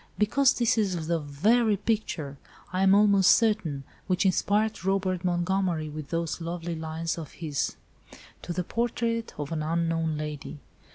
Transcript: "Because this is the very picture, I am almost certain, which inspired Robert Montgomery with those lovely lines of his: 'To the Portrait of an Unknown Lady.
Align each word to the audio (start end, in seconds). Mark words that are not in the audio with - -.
"Because 0.17 0.53
this 0.53 0.79
is 0.79 1.05
the 1.05 1.19
very 1.19 1.77
picture, 1.77 2.39
I 2.73 2.81
am 2.81 2.95
almost 2.95 3.29
certain, 3.29 3.83
which 4.07 4.25
inspired 4.25 4.83
Robert 4.83 5.23
Montgomery 5.23 5.89
with 5.89 6.07
those 6.09 6.41
lovely 6.41 6.73
lines 6.75 7.19
of 7.19 7.33
his: 7.33 7.75
'To 8.41 8.51
the 8.51 8.63
Portrait 8.63 9.31
of 9.37 9.51
an 9.51 9.61
Unknown 9.61 10.17
Lady. 10.17 10.57